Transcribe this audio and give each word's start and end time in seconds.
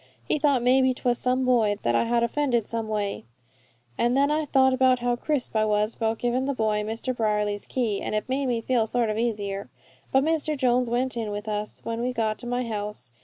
He 0.27 0.39
thought 0.39 0.63
maybe 0.63 0.95
'twas 0.95 1.19
some 1.19 1.45
boy 1.45 1.77
that 1.83 1.93
I 1.93 2.05
had 2.05 2.23
offended 2.23 2.67
some 2.67 2.87
way; 2.87 3.25
and 3.99 4.17
then 4.17 4.31
I 4.31 4.45
thought 4.45 4.73
about 4.73 4.97
how 4.97 5.15
crisp 5.15 5.55
I 5.55 5.63
was 5.63 5.93
about 5.93 6.17
givin' 6.17 6.45
the 6.45 6.55
boy 6.55 6.81
Mr. 6.81 7.15
Brierly's 7.15 7.67
key, 7.67 8.01
and 8.01 8.15
it 8.15 8.27
made 8.27 8.47
me 8.47 8.61
feel 8.61 8.87
sort 8.87 9.11
of 9.11 9.19
easier. 9.19 9.69
But 10.11 10.23
Mr. 10.23 10.57
Jones 10.57 10.89
went 10.89 11.15
in 11.15 11.29
with 11.29 11.47
us 11.47 11.81
when 11.85 12.01
we 12.01 12.13
got 12.13 12.39
to 12.39 12.47
my 12.47 12.63
house. 12.65 13.11